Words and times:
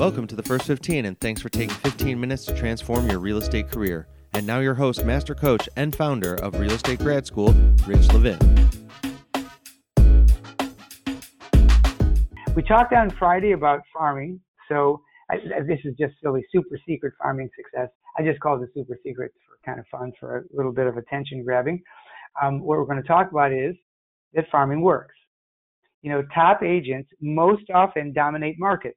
Welcome 0.00 0.26
to 0.28 0.34
the 0.34 0.42
First 0.42 0.64
15, 0.64 1.04
and 1.04 1.20
thanks 1.20 1.42
for 1.42 1.50
taking 1.50 1.74
15 1.74 2.18
minutes 2.18 2.46
to 2.46 2.54
transform 2.54 3.10
your 3.10 3.18
real 3.18 3.36
estate 3.36 3.70
career. 3.70 4.08
And 4.32 4.46
now, 4.46 4.60
your 4.60 4.72
host, 4.72 5.04
master 5.04 5.34
coach, 5.34 5.68
and 5.76 5.94
founder 5.94 6.36
of 6.36 6.58
Real 6.58 6.72
Estate 6.72 7.00
Grad 7.00 7.26
School, 7.26 7.52
Rich 7.86 8.10
Levin. 8.14 8.38
We 12.56 12.62
talked 12.62 12.94
on 12.94 13.10
Friday 13.18 13.52
about 13.52 13.82
farming. 13.92 14.40
So, 14.70 15.02
I, 15.30 15.36
this 15.68 15.80
is 15.84 15.94
just 16.00 16.14
silly, 16.22 16.46
super 16.50 16.78
secret 16.88 17.12
farming 17.22 17.50
success. 17.54 17.90
I 18.18 18.22
just 18.22 18.40
call 18.40 18.62
it 18.62 18.70
super 18.72 18.98
secret 19.04 19.32
for 19.46 19.58
kind 19.66 19.78
of 19.78 19.84
fun, 19.88 20.12
for 20.18 20.38
a 20.38 20.42
little 20.56 20.72
bit 20.72 20.86
of 20.86 20.96
attention 20.96 21.44
grabbing. 21.44 21.82
Um, 22.42 22.60
what 22.60 22.78
we're 22.78 22.86
going 22.86 23.02
to 23.02 23.06
talk 23.06 23.30
about 23.30 23.52
is 23.52 23.76
that 24.32 24.46
farming 24.50 24.80
works. 24.80 25.14
You 26.00 26.10
know, 26.10 26.22
top 26.34 26.62
agents 26.62 27.10
most 27.20 27.64
often 27.74 28.14
dominate 28.14 28.58
markets. 28.58 28.96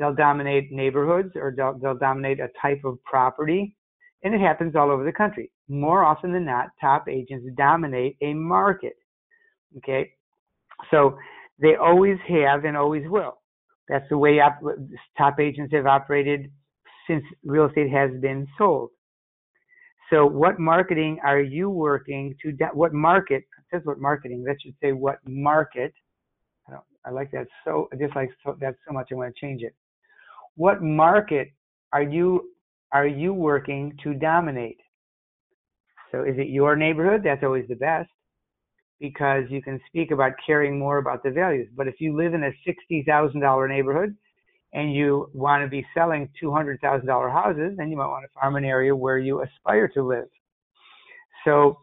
They'll 0.00 0.14
dominate 0.14 0.72
neighborhoods 0.72 1.32
or 1.36 1.52
they'll, 1.54 1.78
they'll 1.78 1.98
dominate 1.98 2.40
a 2.40 2.48
type 2.60 2.80
of 2.86 2.96
property, 3.04 3.76
and 4.24 4.34
it 4.34 4.40
happens 4.40 4.74
all 4.74 4.90
over 4.90 5.04
the 5.04 5.12
country. 5.12 5.52
More 5.68 6.04
often 6.04 6.32
than 6.32 6.46
not, 6.46 6.68
top 6.80 7.06
agents 7.06 7.46
dominate 7.54 8.16
a 8.22 8.32
market. 8.32 8.94
Okay, 9.76 10.10
so 10.90 11.18
they 11.60 11.74
always 11.76 12.16
have 12.26 12.64
and 12.64 12.78
always 12.78 13.04
will. 13.10 13.42
That's 13.90 14.08
the 14.08 14.16
way 14.16 14.40
op- 14.40 14.62
top 15.18 15.38
agents 15.38 15.74
have 15.74 15.84
operated 15.86 16.50
since 17.06 17.22
real 17.44 17.66
estate 17.66 17.90
has 17.90 18.10
been 18.22 18.48
sold. 18.56 18.88
So, 20.08 20.24
what 20.24 20.58
marketing 20.58 21.18
are 21.22 21.42
you 21.42 21.68
working 21.68 22.34
to? 22.42 22.52
What 22.72 22.94
market? 22.94 23.44
Says 23.70 23.82
what 23.84 23.98
marketing. 23.98 24.44
That 24.44 24.56
should 24.62 24.74
say 24.82 24.92
what 24.92 25.18
market. 25.26 25.92
I, 26.66 26.72
don't, 26.72 26.84
I 27.04 27.10
like 27.10 27.30
that 27.32 27.48
so. 27.66 27.90
I 27.92 27.96
just 27.96 28.16
like 28.16 28.30
so, 28.42 28.56
that 28.62 28.76
so 28.88 28.94
much. 28.94 29.08
I 29.12 29.14
want 29.16 29.34
to 29.34 29.40
change 29.40 29.60
it. 29.62 29.74
What 30.60 30.82
market 30.82 31.48
are 31.90 32.02
you 32.02 32.50
are 32.92 33.06
you 33.06 33.32
working 33.32 33.96
to 34.04 34.12
dominate? 34.12 34.76
So, 36.12 36.24
is 36.24 36.34
it 36.36 36.48
your 36.48 36.76
neighborhood? 36.76 37.22
That's 37.24 37.42
always 37.42 37.64
the 37.66 37.76
best 37.76 38.10
because 39.00 39.44
you 39.48 39.62
can 39.62 39.80
speak 39.86 40.10
about 40.10 40.32
caring 40.46 40.78
more 40.78 40.98
about 40.98 41.22
the 41.22 41.30
values. 41.30 41.68
But 41.74 41.88
if 41.88 41.94
you 41.98 42.14
live 42.14 42.34
in 42.34 42.44
a 42.44 42.52
$60,000 42.68 43.68
neighborhood 43.70 44.14
and 44.74 44.94
you 44.94 45.30
want 45.32 45.64
to 45.64 45.68
be 45.68 45.82
selling 45.94 46.28
$200,000 46.42 47.32
houses, 47.32 47.78
then 47.78 47.88
you 47.88 47.96
might 47.96 48.08
want 48.08 48.26
to 48.26 48.38
farm 48.38 48.56
an 48.56 48.66
area 48.66 48.94
where 48.94 49.16
you 49.16 49.42
aspire 49.42 49.88
to 49.94 50.02
live. 50.02 50.28
So, 51.46 51.78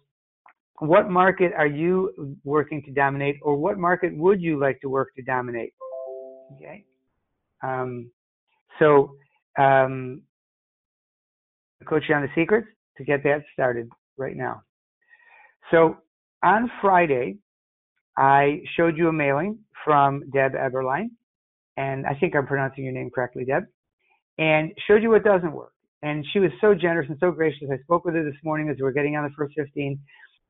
what 0.82 1.10
market 1.10 1.52
are 1.58 1.66
you 1.66 2.38
working 2.44 2.84
to 2.84 2.92
dominate, 2.92 3.38
or 3.42 3.58
what 3.58 3.80
market 3.80 4.16
would 4.16 4.40
you 4.40 4.60
like 4.60 4.80
to 4.82 4.88
work 4.88 5.16
to 5.16 5.24
dominate? 5.24 5.74
Okay. 6.54 6.86
Um, 7.64 8.12
so, 8.80 9.16
um, 9.58 10.22
coach 11.88 12.04
you 12.10 12.16
on 12.16 12.22
the 12.22 12.30
secrets 12.36 12.68
to 12.98 13.04
get 13.04 13.24
that 13.24 13.44
started 13.54 13.90
right 14.18 14.36
now. 14.36 14.62
So, 15.72 15.98
on 16.44 16.72
Friday, 16.82 17.38
I 18.18 18.62
showed 18.76 18.98
you 18.98 19.10
a 19.10 19.14
mailing 19.14 19.60
from 19.86 20.24
Deb 20.34 20.54
Eberline, 20.54 21.10
and 21.78 22.06
I 22.06 22.16
think 22.16 22.36
I'm 22.36 22.48
pronouncing 22.48 22.84
your 22.84 22.94
name 22.94 23.10
correctly, 23.14 23.46
Deb, 23.46 23.64
and 24.38 24.72
showed 24.88 25.02
you 25.04 25.10
what 25.10 25.24
doesn't 25.24 25.52
work. 25.52 25.74
And 26.04 26.26
she 26.32 26.40
was 26.40 26.52
so 26.62 26.76
generous 26.76 27.10
and 27.10 27.18
so 27.20 27.32
gracious. 27.32 27.70
I 27.72 27.78
spoke 27.84 28.06
with 28.06 28.16
her 28.16 28.24
this 28.24 28.40
morning 28.44 28.70
as 28.70 28.78
we 28.78 28.84
were 28.84 28.92
getting 28.92 29.16
on 29.16 29.24
the 29.24 29.32
first 29.38 29.54
15, 29.58 30.00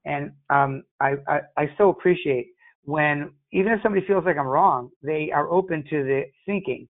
and 0.05 0.31
um, 0.49 0.83
I, 0.99 1.15
I, 1.27 1.39
I 1.57 1.69
so 1.77 1.89
appreciate 1.89 2.47
when 2.83 3.31
even 3.51 3.73
if 3.73 3.81
somebody 3.83 4.05
feels 4.05 4.25
like 4.25 4.37
I'm 4.37 4.47
wrong, 4.47 4.89
they 5.03 5.29
are 5.33 5.49
open 5.49 5.83
to 5.89 6.03
the 6.03 6.23
thinking, 6.45 6.87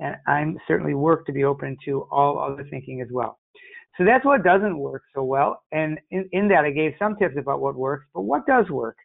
and 0.00 0.16
I'm 0.26 0.58
certainly 0.66 0.94
work 0.94 1.26
to 1.26 1.32
be 1.32 1.44
open 1.44 1.76
to 1.84 2.08
all 2.10 2.38
other 2.38 2.66
thinking 2.70 3.00
as 3.00 3.08
well. 3.12 3.38
So 3.98 4.04
that's 4.04 4.24
what 4.24 4.42
doesn't 4.42 4.78
work 4.78 5.02
so 5.14 5.22
well. 5.22 5.62
And 5.72 5.98
in, 6.10 6.28
in 6.32 6.48
that, 6.48 6.64
I 6.64 6.70
gave 6.70 6.92
some 6.98 7.16
tips 7.16 7.34
about 7.38 7.60
what 7.60 7.76
works, 7.76 8.06
but 8.14 8.22
what 8.22 8.46
does 8.46 8.68
work? 8.70 8.96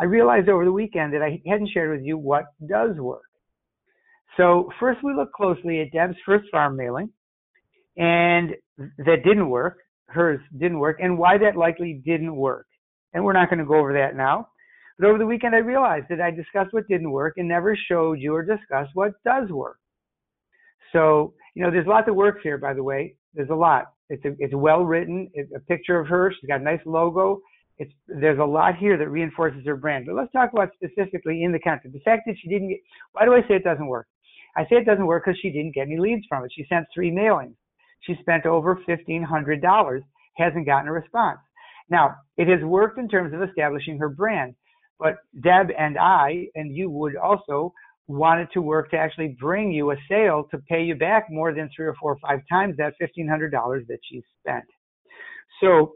I 0.00 0.04
realized 0.04 0.48
over 0.48 0.64
the 0.64 0.72
weekend 0.72 1.14
that 1.14 1.22
I 1.22 1.40
hadn't 1.46 1.70
shared 1.72 1.96
with 1.96 2.04
you 2.04 2.18
what 2.18 2.46
does 2.68 2.96
work. 2.96 3.22
So 4.36 4.70
first 4.80 5.00
we 5.04 5.14
looked 5.14 5.34
closely 5.34 5.80
at 5.80 5.92
Deb's 5.92 6.16
first 6.26 6.44
farm 6.50 6.76
mailing, 6.76 7.10
and 7.96 8.50
that 8.78 9.22
didn't 9.24 9.50
work. 9.50 9.78
Hers 10.08 10.40
didn't 10.58 10.78
work, 10.78 10.98
and 11.00 11.18
why 11.18 11.38
that 11.38 11.56
likely 11.56 12.02
didn't 12.04 12.34
work. 12.34 12.66
And 13.14 13.22
we're 13.24 13.34
not 13.34 13.48
going 13.48 13.58
to 13.60 13.64
go 13.66 13.78
over 13.78 13.92
that 13.92 14.16
now. 14.16 14.48
But 14.98 15.08
over 15.08 15.18
the 15.18 15.26
weekend, 15.26 15.54
I 15.54 15.58
realized 15.58 16.06
that 16.08 16.20
I 16.20 16.30
discussed 16.30 16.72
what 16.72 16.88
didn't 16.88 17.10
work 17.10 17.34
and 17.36 17.48
never 17.48 17.76
showed 17.88 18.18
you 18.18 18.34
or 18.34 18.42
discussed 18.42 18.90
what 18.94 19.12
does 19.24 19.50
work. 19.50 19.78
So, 20.92 21.34
you 21.54 21.62
know, 21.62 21.70
there's 21.70 21.86
a 21.86 21.90
lot 21.90 22.06
that 22.06 22.14
works 22.14 22.40
here, 22.42 22.58
by 22.58 22.74
the 22.74 22.82
way. 22.82 23.16
There's 23.34 23.50
a 23.50 23.54
lot. 23.54 23.92
It's 24.08 24.24
a, 24.24 24.34
it's 24.38 24.54
well 24.54 24.84
written. 24.84 25.30
It's 25.34 25.50
a 25.56 25.60
picture 25.60 25.98
of 25.98 26.06
her. 26.08 26.32
She's 26.32 26.48
got 26.48 26.60
a 26.60 26.64
nice 26.64 26.80
logo. 26.84 27.40
It's 27.78 27.92
there's 28.06 28.38
a 28.38 28.44
lot 28.44 28.76
here 28.76 28.98
that 28.98 29.08
reinforces 29.08 29.64
her 29.66 29.76
brand. 29.76 30.04
But 30.06 30.16
let's 30.16 30.32
talk 30.32 30.52
about 30.52 30.68
specifically 30.74 31.42
in 31.42 31.52
the 31.52 31.58
content. 31.58 31.94
The 31.94 32.00
fact 32.00 32.22
that 32.26 32.36
she 32.40 32.48
didn't 32.48 32.68
get. 32.68 32.78
Why 33.12 33.24
do 33.24 33.32
I 33.32 33.40
say 33.48 33.54
it 33.54 33.64
doesn't 33.64 33.86
work? 33.86 34.06
I 34.56 34.64
say 34.64 34.76
it 34.76 34.84
doesn't 34.84 35.06
work 35.06 35.24
because 35.24 35.40
she 35.40 35.50
didn't 35.50 35.74
get 35.74 35.86
any 35.86 35.98
leads 35.98 36.26
from 36.28 36.44
it. 36.44 36.52
She 36.54 36.66
sent 36.68 36.86
three 36.94 37.10
mailings. 37.10 37.54
She 38.00 38.14
spent 38.20 38.44
over 38.44 38.78
fifteen 38.84 39.22
hundred 39.22 39.62
dollars. 39.62 40.02
Hasn't 40.36 40.66
gotten 40.66 40.88
a 40.88 40.92
response. 40.92 41.38
Now 41.88 42.16
it 42.36 42.48
has 42.48 42.62
worked 42.62 42.98
in 42.98 43.08
terms 43.08 43.32
of 43.34 43.42
establishing 43.42 43.98
her 43.98 44.08
brand. 44.10 44.54
But 44.98 45.16
Deb 45.42 45.68
and 45.76 45.98
I 45.98 46.48
and 46.54 46.76
you 46.76 46.90
would 46.90 47.16
also 47.16 47.72
wanted 48.12 48.48
to 48.52 48.62
work 48.62 48.90
to 48.90 48.96
actually 48.96 49.36
bring 49.40 49.72
you 49.72 49.90
a 49.90 49.96
sale 50.08 50.46
to 50.50 50.58
pay 50.68 50.82
you 50.82 50.94
back 50.94 51.26
more 51.30 51.54
than 51.54 51.68
three 51.74 51.86
or 51.86 51.94
four 52.00 52.12
or 52.12 52.18
five 52.18 52.40
times 52.50 52.76
that 52.76 52.94
$1,500 53.00 53.50
that 53.88 53.98
she 54.08 54.22
spent. 54.40 54.64
So 55.60 55.94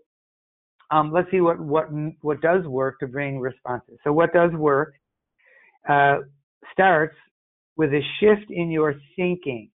um, 0.91 1.13
let's 1.13 1.31
see 1.31 1.41
what, 1.41 1.59
what, 1.59 1.89
what 2.23 2.41
does 2.41 2.65
work 2.67 2.99
to 3.01 3.07
bring 3.07 3.41
responses. 3.41 3.99
So 4.05 4.13
what 4.13 4.33
does 4.33 4.53
work 4.53 4.95
uh, 5.89 6.19
starts 6.73 7.17
with 7.77 7.91
a 7.93 8.01
shift 8.21 8.51
in 8.51 8.71
your 8.71 8.95
thinking. 9.15 9.71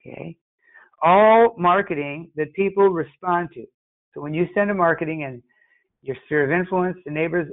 Okay. 0.00 0.36
All 1.02 1.54
marketing 1.58 2.30
that 2.36 2.52
people 2.54 2.88
respond 2.88 3.48
to. 3.54 3.64
So 4.14 4.20
when 4.20 4.32
you 4.32 4.46
send 4.54 4.70
a 4.70 4.74
marketing 4.74 5.24
and 5.24 5.42
your 6.02 6.16
sphere 6.24 6.44
of 6.44 6.58
influence, 6.58 6.96
the 7.04 7.10
neighbors, 7.10 7.48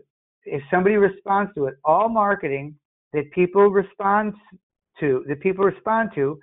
if 0.45 0.61
somebody 0.71 0.95
responds 0.95 1.51
to 1.55 1.65
it, 1.65 1.75
all 1.83 2.07
marketing 2.09 2.75
that 3.13 3.31
people 3.31 3.67
respond 3.69 4.33
to, 4.99 5.23
that 5.27 5.39
people 5.39 5.65
respond 5.65 6.09
to, 6.15 6.37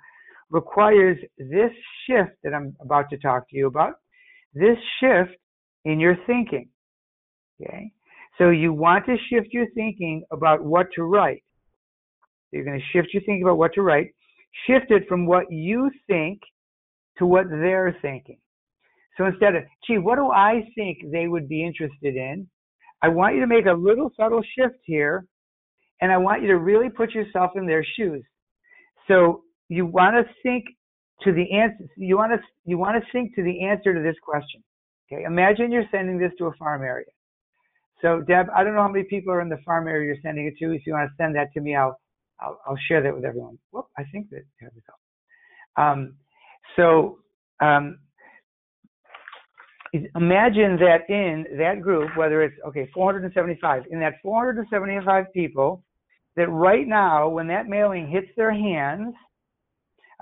requires 0.49 1.17
this 1.37 1.71
shift 2.07 2.31
that 2.43 2.53
I'm 2.53 2.75
about 2.81 3.09
to 3.09 3.17
talk 3.17 3.49
to 3.49 3.57
you 3.57 3.67
about, 3.67 3.93
this 4.53 4.77
shift 4.99 5.37
in 5.85 5.99
your 5.99 6.17
thinking. 6.27 6.69
Okay? 7.61 7.91
So 8.37 8.49
you 8.49 8.73
want 8.73 9.05
to 9.05 9.15
shift 9.29 9.47
your 9.51 9.67
thinking 9.75 10.23
about 10.31 10.63
what 10.63 10.87
to 10.95 11.03
write. 11.03 11.43
You're 12.51 12.65
going 12.65 12.79
to 12.79 12.85
shift 12.91 13.13
your 13.13 13.21
thinking 13.23 13.43
about 13.43 13.57
what 13.57 13.73
to 13.73 13.81
write. 13.81 14.11
Shift 14.67 14.91
it 14.91 15.07
from 15.07 15.25
what 15.25 15.49
you 15.49 15.89
think 16.07 16.41
to 17.17 17.25
what 17.25 17.49
they're 17.49 17.95
thinking. 18.01 18.39
So 19.17 19.25
instead 19.25 19.55
of, 19.55 19.63
gee, 19.85 19.97
what 19.97 20.15
do 20.15 20.31
I 20.31 20.67
think 20.75 20.99
they 21.11 21.27
would 21.27 21.47
be 21.47 21.65
interested 21.65 22.15
in? 22.15 22.47
I 23.01 23.09
want 23.09 23.35
you 23.35 23.41
to 23.41 23.47
make 23.47 23.65
a 23.65 23.73
little 23.73 24.11
subtle 24.17 24.41
shift 24.57 24.77
here 24.83 25.25
and 26.01 26.11
I 26.11 26.17
want 26.17 26.41
you 26.41 26.47
to 26.49 26.57
really 26.57 26.89
put 26.89 27.11
yourself 27.11 27.51
in 27.55 27.65
their 27.65 27.85
shoes. 27.95 28.23
So 29.07 29.43
you 29.69 29.85
want 29.85 30.15
to 30.15 30.33
think 30.43 30.65
to 31.23 31.31
the 31.31 31.51
answer. 31.53 31.85
You 31.95 32.17
want 32.17 32.31
to 32.33 32.39
you 32.65 32.77
want 32.77 33.01
to 33.01 33.11
think 33.11 33.35
to 33.35 33.43
the 33.43 33.63
answer 33.65 33.93
to 33.93 34.01
this 34.01 34.15
question. 34.23 34.63
Okay, 35.11 35.23
imagine 35.23 35.71
you're 35.71 35.85
sending 35.91 36.17
this 36.17 36.31
to 36.37 36.45
a 36.45 36.53
farm 36.53 36.83
area. 36.83 37.05
So 38.01 38.21
Deb, 38.21 38.47
I 38.55 38.63
don't 38.63 38.73
know 38.73 38.81
how 38.81 38.87
many 38.87 39.05
people 39.05 39.31
are 39.33 39.41
in 39.41 39.49
the 39.49 39.59
farm 39.63 39.87
area 39.87 40.07
you're 40.07 40.21
sending 40.23 40.47
it 40.47 40.55
to. 40.59 40.71
If 40.73 40.81
you 40.85 40.93
want 40.93 41.09
to 41.09 41.15
send 41.23 41.35
that 41.35 41.53
to 41.53 41.61
me, 41.61 41.75
I'll 41.75 41.99
I'll, 42.39 42.59
I'll 42.65 42.79
share 42.87 43.03
that 43.03 43.13
with 43.13 43.25
everyone. 43.25 43.59
Whoop, 43.71 43.85
I 43.97 44.03
think 44.11 44.29
that 44.31 44.41
there 44.59 44.71
we 44.73 44.81
go. 44.81 45.83
Um, 45.83 46.15
so 46.75 47.19
um, 47.59 47.99
imagine 49.93 50.77
that 50.77 51.09
in 51.09 51.45
that 51.57 51.81
group, 51.81 52.15
whether 52.17 52.41
it's 52.41 52.55
okay, 52.67 52.89
475, 52.93 53.83
in 53.91 53.99
that 53.99 54.15
475 54.23 55.25
people, 55.33 55.83
that 56.35 56.47
right 56.49 56.87
now, 56.87 57.27
when 57.29 57.47
that 57.47 57.67
mailing 57.67 58.09
hits 58.09 58.27
their 58.37 58.53
hands, 58.53 59.13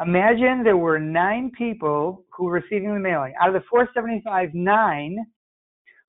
imagine 0.02 0.64
there 0.64 0.78
were 0.78 1.00
nine 1.00 1.52
people 1.58 2.26
who 2.36 2.46
were 2.46 2.54
receiving 2.54 2.94
the 2.94 3.00
mailing. 3.00 3.34
Out 3.42 3.50
of 3.50 3.54
the 3.54 3.68
475, 3.70 4.54
nine 4.54 5.18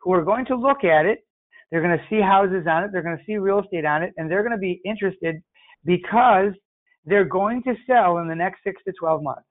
who 0.01 0.13
are 0.13 0.25
going 0.25 0.47
to 0.47 0.57
look 0.57 0.85
at 0.85 1.07
it, 1.07 1.21
they're 1.71 1.83
going 1.83 1.97
to 1.97 2.05
see 2.09 2.21
houses 2.21 2.67
on 2.69 2.85
it, 2.85 2.91
they're 2.93 3.03
going 3.03 3.19
to 3.19 3.25
see 3.25 3.37
real 3.37 3.61
estate 3.61 3.85
on 3.85 4.03
it, 4.03 4.13
and 4.17 4.31
they're 4.31 4.43
going 4.43 4.57
to 4.57 4.59
be 4.59 4.81
interested 4.85 5.43
because 5.85 6.53
they're 7.05 7.25
going 7.25 7.63
to 7.63 7.75
sell 7.87 8.19
in 8.19 8.29
the 8.29 8.35
next 8.35 8.61
six 8.65 8.83
to 8.85 8.93
12 8.99 9.23
months. 9.23 9.43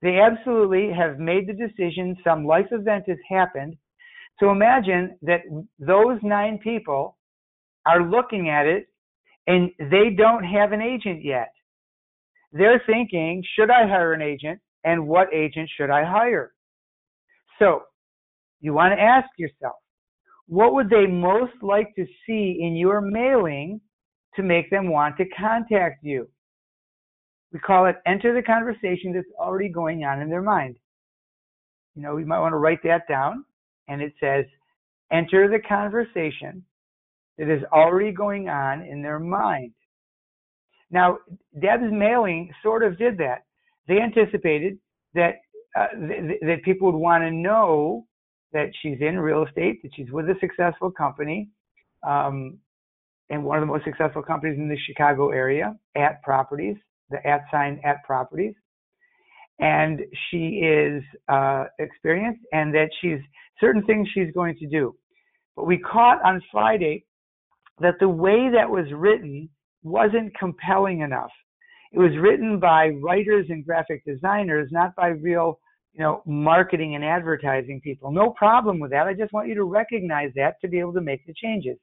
They 0.00 0.18
absolutely 0.18 0.90
have 0.92 1.18
made 1.18 1.46
the 1.46 1.52
decision, 1.52 2.16
some 2.24 2.44
life 2.44 2.66
event 2.72 3.04
has 3.06 3.18
happened. 3.28 3.76
So 4.40 4.50
imagine 4.50 5.16
that 5.22 5.42
those 5.78 6.18
nine 6.22 6.58
people 6.58 7.16
are 7.86 8.02
looking 8.02 8.48
at 8.48 8.66
it 8.66 8.88
and 9.46 9.70
they 9.78 10.10
don't 10.16 10.44
have 10.44 10.72
an 10.72 10.80
agent 10.80 11.24
yet. 11.24 11.52
they're 12.52 12.82
thinking, 12.86 13.42
should 13.54 13.70
I 13.70 13.86
hire 13.86 14.12
an 14.12 14.22
agent 14.22 14.60
and 14.84 15.06
what 15.06 15.32
agent 15.32 15.70
should 15.76 15.90
I 15.90 16.04
hire? 16.04 16.52
So 17.58 17.82
you 18.60 18.74
want 18.74 18.94
to 18.94 19.00
ask 19.00 19.28
yourself, 19.38 19.76
what 20.46 20.74
would 20.74 20.90
they 20.90 21.06
most 21.06 21.54
like 21.62 21.94
to 21.96 22.04
see 22.26 22.58
in 22.60 22.76
your 22.76 23.00
mailing 23.00 23.80
to 24.36 24.42
make 24.42 24.70
them 24.70 24.90
want 24.90 25.16
to 25.16 25.24
contact 25.28 26.04
you? 26.04 26.28
We 27.52 27.58
call 27.58 27.86
it 27.86 27.96
enter 28.06 28.34
the 28.34 28.42
conversation 28.42 29.12
that's 29.12 29.26
already 29.38 29.68
going 29.68 30.04
on 30.04 30.20
in 30.20 30.28
their 30.28 30.42
mind. 30.42 30.76
You 31.94 32.02
know, 32.02 32.16
you 32.16 32.26
might 32.26 32.40
want 32.40 32.52
to 32.52 32.58
write 32.58 32.82
that 32.84 33.08
down 33.08 33.44
and 33.88 34.00
it 34.00 34.12
says 34.20 34.44
enter 35.10 35.48
the 35.48 35.60
conversation 35.66 36.64
that 37.38 37.48
is 37.48 37.62
already 37.72 38.12
going 38.12 38.48
on 38.48 38.82
in 38.82 39.02
their 39.02 39.18
mind. 39.18 39.72
Now, 40.90 41.18
Deb's 41.60 41.90
mailing 41.90 42.50
sort 42.62 42.82
of 42.82 42.98
did 42.98 43.16
that. 43.18 43.44
They 43.88 43.98
anticipated 43.98 44.78
that 45.14 45.36
uh, 45.78 45.88
th- 45.98 46.40
that 46.42 46.62
people 46.64 46.92
would 46.92 46.98
want 46.98 47.24
to 47.24 47.30
know 47.30 48.04
that 48.52 48.70
she's 48.82 48.98
in 49.00 49.18
real 49.18 49.44
estate, 49.44 49.82
that 49.82 49.90
she's 49.94 50.10
with 50.12 50.26
a 50.28 50.34
successful 50.40 50.90
company, 50.90 51.48
um, 52.06 52.58
and 53.30 53.42
one 53.42 53.56
of 53.56 53.62
the 53.62 53.72
most 53.72 53.84
successful 53.84 54.22
companies 54.22 54.58
in 54.58 54.68
the 54.68 54.76
Chicago 54.86 55.30
area 55.30 55.74
at 55.96 56.22
properties, 56.22 56.76
the 57.10 57.26
at 57.26 57.40
sign 57.50 57.80
at 57.84 58.04
properties. 58.04 58.54
And 59.58 60.00
she 60.30 60.60
is 60.62 61.02
uh, 61.28 61.64
experienced 61.78 62.40
and 62.52 62.74
that 62.74 62.90
she's 63.00 63.18
certain 63.60 63.84
things 63.84 64.08
she's 64.12 64.32
going 64.34 64.56
to 64.58 64.66
do. 64.66 64.94
But 65.56 65.66
we 65.66 65.78
caught 65.78 66.22
on 66.24 66.42
Friday 66.50 67.04
that 67.80 67.94
the 68.00 68.08
way 68.08 68.50
that 68.52 68.68
was 68.68 68.86
written 68.92 69.48
wasn't 69.82 70.36
compelling 70.38 71.00
enough. 71.00 71.30
It 71.92 71.98
was 71.98 72.16
written 72.18 72.58
by 72.58 72.88
writers 73.02 73.46
and 73.50 73.64
graphic 73.64 74.04
designers, 74.04 74.70
not 74.70 74.94
by 74.96 75.08
real, 75.08 75.58
you 75.92 76.02
know, 76.02 76.22
marketing 76.24 76.94
and 76.94 77.04
advertising 77.04 77.80
people. 77.82 78.10
No 78.10 78.30
problem 78.30 78.78
with 78.78 78.90
that. 78.92 79.06
I 79.06 79.14
just 79.14 79.32
want 79.32 79.48
you 79.48 79.54
to 79.56 79.64
recognize 79.64 80.30
that 80.36 80.60
to 80.62 80.68
be 80.68 80.78
able 80.78 80.94
to 80.94 81.00
make 81.00 81.26
the 81.26 81.34
changes. 81.34 81.76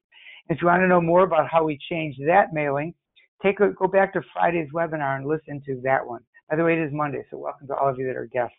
If 0.49 0.61
you 0.61 0.67
want 0.67 0.81
to 0.81 0.87
know 0.87 1.01
more 1.01 1.23
about 1.23 1.47
how 1.49 1.63
we 1.63 1.77
changed 1.89 2.19
that 2.25 2.53
mailing, 2.53 2.95
take 3.43 3.59
a, 3.59 3.69
go 3.69 3.87
back 3.87 4.13
to 4.13 4.21
Friday's 4.33 4.69
webinar 4.73 5.17
and 5.17 5.27
listen 5.27 5.61
to 5.67 5.79
that 5.83 6.05
one. 6.05 6.21
By 6.49 6.55
the 6.55 6.63
way, 6.63 6.73
it 6.73 6.83
is 6.83 6.91
Monday, 6.91 7.23
so 7.29 7.37
welcome 7.37 7.67
to 7.67 7.75
all 7.75 7.89
of 7.89 7.99
you 7.99 8.07
that 8.07 8.15
are 8.15 8.25
guests. 8.25 8.55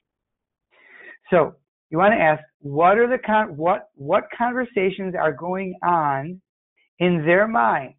So 1.31 1.57
you 1.91 1.99
want 1.99 2.15
to 2.15 2.21
ask, 2.21 2.43
what 2.61 2.97
are 2.99 3.09
the 3.09 3.19
con- 3.19 3.57
what 3.57 3.89
what 3.97 4.25
conversations 4.37 5.15
are 5.19 5.33
going 5.33 5.75
on 5.83 6.41
in 7.01 7.25
their 7.27 7.49
mind. 7.49 7.95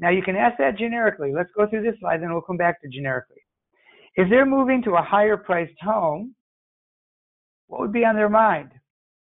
Now 0.00 0.10
you 0.10 0.22
can 0.22 0.34
ask 0.34 0.56
that 0.58 0.78
generically. 0.78 1.32
Let's 1.34 1.50
go 1.56 1.68
through 1.68 1.82
this 1.82 2.00
slide, 2.00 2.22
then 2.22 2.32
we'll 2.32 2.40
come 2.40 2.56
back 2.56 2.80
to 2.82 2.88
generically. 2.88 3.42
If 4.16 4.28
they're 4.28 4.46
moving 4.46 4.82
to 4.84 4.94
a 4.94 5.02
higher 5.02 5.36
priced 5.36 5.78
home, 5.80 6.34
what 7.68 7.80
would 7.80 7.92
be 7.92 8.04
on 8.04 8.16
their 8.16 8.28
mind? 8.28 8.70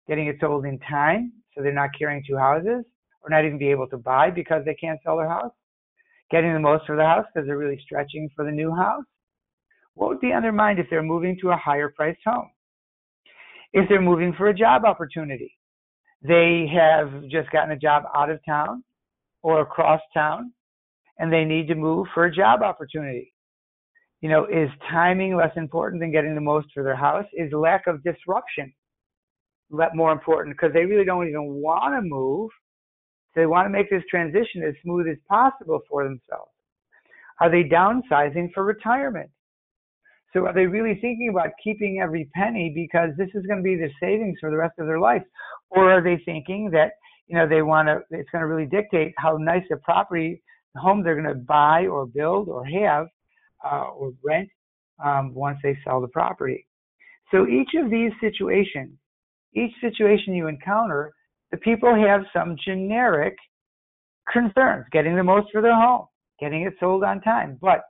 Getting 0.07 0.29
it 0.29 0.37
sold 0.41 0.65
in 0.67 0.79
time, 0.81 1.33
so 1.55 1.63
they're 1.63 1.73
not 1.73 1.91
carrying 1.99 2.23
two 2.27 2.37
houses, 2.37 2.85
or 3.23 3.31
not 3.31 3.45
even 3.45 3.59
be 3.59 3.71
able 3.71 3.89
to 3.89 3.97
buy 3.97 4.31
because 4.31 4.65
they 4.65 4.75
can't 4.75 5.01
sell 5.03 5.17
their 5.17 5.29
house? 5.29 5.53
Getting 6.31 6.53
the 6.53 6.61
most 6.61 6.87
for 6.87 6.97
the 6.97 7.05
house 7.05 7.27
because 7.33 7.47
they're 7.47 7.59
really 7.59 7.81
stretching 7.83 8.29
for 8.37 8.45
the 8.45 8.53
new 8.53 8.75
house? 8.75 9.05
What 9.95 10.11
would 10.11 10.21
be 10.21 10.33
on 10.33 10.43
their 10.43 10.53
mind 10.53 10.79
if 10.79 10.87
they're 10.89 11.03
moving 11.03 11.37
to 11.41 11.51
a 11.51 11.57
higher 11.57 11.93
priced 11.97 12.21
home? 12.25 12.51
If 13.73 13.89
they're 13.89 14.01
moving 14.01 14.33
for 14.37 14.49
a 14.49 14.55
job 14.55 14.85
opportunity, 14.85 15.57
they 16.23 16.71
have 16.73 17.23
just 17.29 17.51
gotten 17.51 17.73
a 17.73 17.79
job 17.79 18.05
out 18.15 18.31
of 18.31 18.41
town 18.45 18.85
or 19.43 19.61
across 19.61 20.01
town 20.13 20.53
and 21.19 21.33
they 21.33 21.45
need 21.45 21.69
to 21.69 21.75
move 21.75 22.07
for 22.15 22.25
a 22.25 22.35
job 22.35 22.63
opportunity. 22.63 23.33
You 24.21 24.29
know, 24.29 24.45
is 24.47 24.69
timing 24.91 25.37
less 25.37 25.53
important 25.57 26.01
than 26.01 26.13
getting 26.13 26.35
the 26.35 26.41
most 26.41 26.69
for 26.75 26.83
their 26.83 26.97
house? 26.97 27.25
Is 27.33 27.53
lack 27.53 27.87
of 27.87 28.03
disruption 28.03 28.73
more 29.95 30.13
important 30.13 30.57
because 30.57 30.75
they 30.75 30.85
really 30.85 31.05
don't 31.05 31.29
even 31.29 31.55
want 31.55 31.95
to 31.95 32.03
move? 32.03 32.51
They 33.35 33.47
want 33.47 33.67
to 33.67 33.71
make 33.71 33.89
this 33.89 34.03
transition 34.11 34.63
as 34.67 34.75
smooth 34.83 35.07
as 35.09 35.17
possible 35.29 35.81
for 35.89 36.05
themselves. 36.05 36.51
Are 37.41 37.51
they 37.51 37.65
downsizing 37.65 38.53
for 38.53 38.65
retirement? 38.65 39.31
So 40.33 40.47
are 40.47 40.55
they 40.55 40.67
really 40.67 40.99
thinking 41.01 41.29
about 41.31 41.51
keeping 41.63 42.01
every 42.03 42.31
penny 42.35 42.71
because 42.75 43.11
this 43.17 43.31
is 43.35 43.47
going 43.47 43.59
to 43.59 43.63
be 43.63 43.77
their 43.77 43.91
savings 44.01 44.39
for 44.41 44.51
the 44.51 44.57
rest 44.57 44.75
of 44.79 44.87
their 44.87 45.01
life? 45.01 45.23
Or 45.71 45.91
are 45.91 46.03
they 46.03 46.23
thinking 46.25 46.71
that, 46.73 46.93
you 47.27 47.37
know, 47.37 47.49
they 47.49 47.63
want 47.63 47.89
to, 47.89 48.01
it's 48.11 48.31
going 48.31 48.43
to 48.43 48.47
really 48.47 48.67
dictate 48.67 49.13
how 49.19 49.37
nice 49.37 49.65
a 49.73 49.77
property, 49.77 50.43
home 50.77 51.03
they're 51.03 51.21
going 51.21 51.35
to 51.35 51.41
buy 51.41 51.87
or 51.87 52.07
build 52.07 52.49
or 52.49 52.65
have 52.65 53.07
uh, 53.65 53.89
or 53.89 54.13
rent 54.25 54.49
um, 55.05 55.35
once 55.35 55.59
they 55.63 55.77
sell 55.85 56.01
the 56.01 56.09
property. 56.09 56.67
So 57.31 57.47
each 57.47 57.71
of 57.83 57.91
these 57.91 58.13
situations, 58.21 58.93
each 59.55 59.73
situation 59.81 60.35
you 60.35 60.47
encounter, 60.47 61.13
the 61.51 61.57
people 61.59 61.93
have 61.95 62.23
some 62.33 62.57
generic 62.65 63.35
concerns, 64.33 64.87
getting 64.93 65.17
the 65.17 65.25
most 65.25 65.49
for 65.53 65.61
their 65.61 65.75
home, 65.75 66.07
getting 66.39 66.63
it 66.63 66.75
sold 66.79 67.03
on 67.03 67.21
time. 67.21 67.59
But 67.61 67.81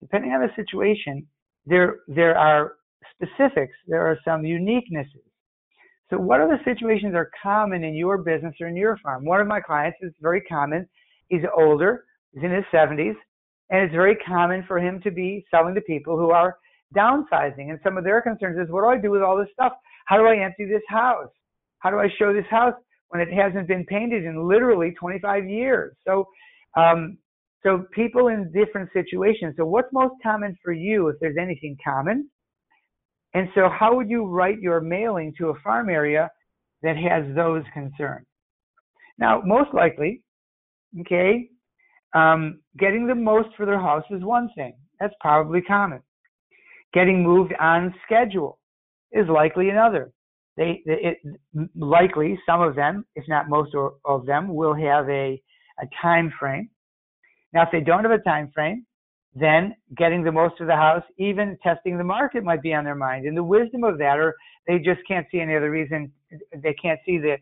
depending 0.00 0.32
on 0.32 0.40
the 0.40 0.48
situation, 0.56 1.26
there 1.66 1.96
there 2.08 2.36
are 2.36 2.74
specifics, 3.14 3.74
there 3.86 4.06
are 4.06 4.18
some 4.24 4.42
uniquenesses. 4.42 5.24
So 6.10 6.18
what 6.18 6.40
are 6.40 6.48
the 6.48 6.62
situations 6.64 7.14
are 7.14 7.30
common 7.42 7.82
in 7.84 7.94
your 7.94 8.18
business 8.18 8.54
or 8.60 8.68
in 8.68 8.76
your 8.76 8.98
farm? 8.98 9.24
One 9.24 9.40
of 9.40 9.46
my 9.46 9.60
clients 9.60 9.98
is 10.02 10.12
very 10.20 10.42
common. 10.42 10.86
He's 11.28 11.40
older, 11.56 12.04
he's 12.32 12.44
in 12.44 12.50
his 12.50 12.64
70s, 12.72 13.14
and 13.70 13.82
it's 13.82 13.94
very 13.94 14.16
common 14.16 14.64
for 14.68 14.78
him 14.78 15.00
to 15.02 15.10
be 15.10 15.44
selling 15.50 15.74
to 15.74 15.80
people 15.80 16.18
who 16.18 16.30
are 16.30 16.58
downsizing. 16.94 17.70
And 17.70 17.78
some 17.82 17.96
of 17.96 18.04
their 18.04 18.20
concerns 18.20 18.58
is, 18.58 18.70
what 18.70 18.82
do 18.82 18.88
I 18.88 18.98
do 18.98 19.10
with 19.10 19.22
all 19.22 19.36
this 19.38 19.48
stuff? 19.52 19.72
How 20.06 20.18
do 20.18 20.26
I 20.26 20.36
empty 20.44 20.66
this 20.66 20.82
house? 20.88 21.30
How 21.78 21.90
do 21.90 21.98
I 21.98 22.08
show 22.18 22.32
this 22.32 22.46
house 22.50 22.74
when 23.08 23.20
it 23.20 23.32
hasn't 23.32 23.66
been 23.66 23.84
painted 23.86 24.24
in 24.24 24.46
literally 24.46 24.92
25 24.92 25.48
years? 25.48 25.96
So 26.06 26.28
um, 26.76 27.16
so 27.64 27.86
people 27.92 28.28
in 28.28 28.52
different 28.52 28.90
situations. 28.92 29.54
So 29.56 29.64
what's 29.64 29.92
most 29.92 30.14
common 30.22 30.56
for 30.62 30.72
you 30.72 31.08
if 31.08 31.16
there's 31.20 31.36
anything 31.40 31.76
common? 31.82 32.28
And 33.32 33.48
so 33.54 33.68
how 33.68 33.96
would 33.96 34.08
you 34.08 34.26
write 34.26 34.60
your 34.60 34.80
mailing 34.80 35.32
to 35.38 35.48
a 35.48 35.54
farm 35.60 35.88
area 35.88 36.30
that 36.82 36.96
has 36.96 37.24
those 37.34 37.62
concerns? 37.72 38.26
Now, 39.18 39.42
most 39.44 39.72
likely, 39.72 40.22
okay, 41.00 41.48
um, 42.14 42.60
getting 42.78 43.06
the 43.06 43.14
most 43.14 43.48
for 43.56 43.66
their 43.66 43.80
house 43.80 44.04
is 44.10 44.22
one 44.22 44.50
thing. 44.54 44.76
That's 45.00 45.14
probably 45.20 45.62
common. 45.62 46.00
Getting 46.92 47.22
moved 47.22 47.54
on 47.58 47.94
schedule 48.04 48.58
is 49.10 49.26
likely 49.28 49.70
another. 49.70 50.12
They, 50.56 50.82
it, 50.84 51.18
likely 51.74 52.38
some 52.46 52.60
of 52.60 52.76
them, 52.76 53.04
if 53.16 53.24
not 53.26 53.48
most 53.48 53.74
of 54.04 54.26
them, 54.26 54.54
will 54.54 54.74
have 54.74 55.08
a, 55.08 55.42
a 55.80 55.86
time 56.00 56.32
frame 56.38 56.68
now, 57.54 57.62
if 57.62 57.68
they 57.70 57.80
don't 57.80 58.02
have 58.02 58.12
a 58.12 58.18
time 58.18 58.50
frame, 58.52 58.84
then 59.34 59.74
getting 59.96 60.24
the 60.24 60.32
most 60.32 60.60
of 60.60 60.66
the 60.66 60.74
house, 60.74 61.04
even 61.18 61.56
testing 61.62 61.96
the 61.96 62.04
market 62.04 62.44
might 62.44 62.62
be 62.62 62.74
on 62.74 62.84
their 62.84 62.96
mind. 62.96 63.26
And 63.26 63.36
the 63.36 63.44
wisdom 63.44 63.84
of 63.84 63.96
that, 63.98 64.18
or 64.18 64.34
they 64.66 64.78
just 64.78 65.00
can't 65.06 65.26
see 65.30 65.40
any 65.40 65.56
other 65.56 65.70
reason. 65.70 66.12
They 66.52 66.74
can't 66.74 66.98
see 67.06 67.18
the, 67.18 67.36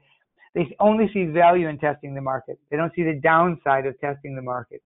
they 0.55 0.75
only 0.81 1.11
see 1.15 1.25
value 1.25 1.69
in 1.69 1.79
testing 1.79 2.15
the 2.15 2.21
market. 2.21 2.59
They 2.71 2.77
don't 2.77 2.93
see 2.95 3.03
the 3.03 3.19
downside 3.23 3.87
of 3.87 3.99
testing 4.01 4.37
the 4.37 4.43
market. 4.43 4.83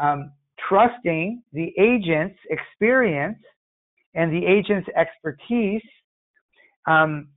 Um, 0.00 0.32
trusting 0.68 1.42
the 1.54 1.72
agent's 1.78 2.38
experience 2.50 3.38
and 4.14 4.32
the 4.32 4.46
agent's 4.46 4.88
expertise, 4.96 5.82
um, 6.86 7.28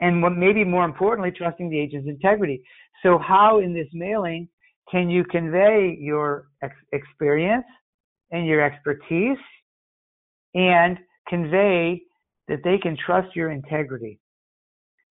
and 0.00 0.22
what 0.22 0.36
maybe 0.36 0.64
more 0.64 0.84
importantly, 0.84 1.32
trusting 1.36 1.70
the 1.70 1.78
agent's 1.78 2.08
integrity. 2.08 2.62
So, 3.02 3.18
how 3.18 3.60
in 3.60 3.72
this 3.72 3.86
mailing 3.92 4.48
can 4.90 5.08
you 5.08 5.24
convey 5.24 5.96
your 5.98 6.48
ex- 6.62 6.74
experience 6.92 7.64
and 8.30 8.46
your 8.46 8.62
expertise 8.62 9.38
and 10.54 10.98
convey 11.28 12.02
that 12.48 12.60
they 12.64 12.78
can 12.78 12.96
trust 12.96 13.34
your 13.34 13.50
integrity? 13.50 14.18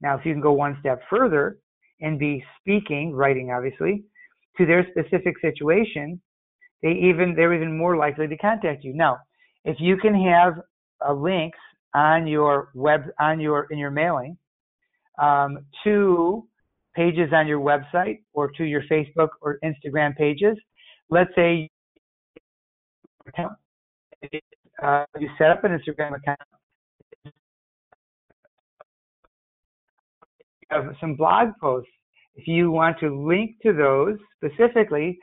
Now, 0.02 0.18
if 0.18 0.26
you 0.26 0.34
can 0.34 0.42
go 0.42 0.52
one 0.52 0.78
step 0.80 1.02
further 1.10 1.58
and 2.02 2.18
be 2.18 2.44
speaking, 2.60 3.14
writing 3.14 3.52
obviously, 3.52 4.04
to 4.58 4.66
their 4.66 4.86
specific 4.92 5.36
situation, 5.40 6.22
they 6.82 6.92
even 6.92 7.36
they're 7.36 7.54
even 7.54 7.78
more 7.78 7.96
likely 7.96 8.28
to 8.28 8.38
contact 8.38 8.84
you. 8.84 8.94
Now, 8.94 9.20
if 9.66 9.78
you 9.80 9.98
can 9.98 10.16
have 10.16 10.56
uh, 11.08 11.14
links 11.14 11.60
on 11.94 12.28
your 12.28 12.70
web 12.74 13.04
on 13.20 13.40
your 13.40 13.68
in 13.70 13.78
your 13.78 13.92
mailing 13.92 14.38
um, 15.22 15.60
to 15.84 16.48
pages 16.96 17.32
on 17.34 17.48
your 17.48 17.60
website 17.60 18.20
or 18.34 18.52
to 18.52 18.64
your 18.64 18.84
Facebook 18.92 19.30
or 19.42 19.60
Instagram 19.64 20.16
pages. 20.16 20.58
Let's 21.10 21.32
say 21.36 21.70
uh, 24.82 25.06
you 25.20 25.30
set 25.38 25.52
up 25.52 25.64
an 25.64 25.72
Instagram 25.72 26.16
account. 26.16 26.40
You 27.26 27.32
have 30.70 30.96
some 31.00 31.16
blog 31.16 31.50
posts. 31.62 31.90
If 32.36 32.48
you 32.48 32.72
want 32.72 32.98
to 33.02 33.28
link 33.28 33.58
to 33.64 33.74
those 33.74 34.18
specifically 34.38 35.20